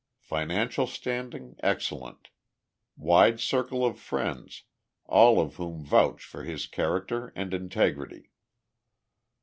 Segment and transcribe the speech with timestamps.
[0.23, 2.29] Financial standing excellent.
[2.97, 4.63] Wide circle of friends,
[5.05, 8.31] all of whom vouch for his character and integrity."